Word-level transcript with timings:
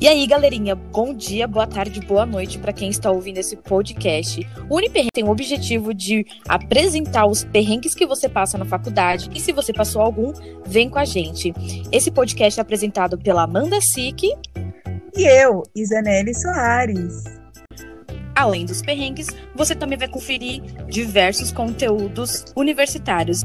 E 0.00 0.06
aí, 0.06 0.28
galerinha, 0.28 0.76
bom 0.76 1.12
dia, 1.12 1.48
boa 1.48 1.66
tarde, 1.66 2.00
boa 2.00 2.24
noite 2.24 2.56
para 2.56 2.72
quem 2.72 2.88
está 2.88 3.10
ouvindo 3.10 3.38
esse 3.38 3.56
podcast. 3.56 4.46
O 4.70 4.76
Uniperrengue 4.76 5.10
tem 5.12 5.24
o 5.24 5.30
objetivo 5.30 5.92
de 5.92 6.24
apresentar 6.46 7.26
os 7.26 7.42
perrengues 7.42 7.96
que 7.96 8.06
você 8.06 8.28
passa 8.28 8.56
na 8.56 8.64
faculdade 8.64 9.28
e 9.34 9.40
se 9.40 9.52
você 9.52 9.72
passou 9.72 10.00
algum, 10.00 10.32
vem 10.64 10.88
com 10.88 11.00
a 11.00 11.04
gente. 11.04 11.52
Esse 11.90 12.12
podcast 12.12 12.60
é 12.60 12.62
apresentado 12.62 13.18
pela 13.18 13.42
Amanda 13.42 13.80
Sick 13.80 14.32
e 15.16 15.24
eu, 15.24 15.64
Isanelle 15.74 16.32
Soares. 16.32 17.24
Além 18.36 18.66
dos 18.66 18.80
perrengues, 18.80 19.26
você 19.52 19.74
também 19.74 19.98
vai 19.98 20.06
conferir 20.06 20.62
diversos 20.86 21.50
conteúdos 21.50 22.44
universitários. 22.54 23.40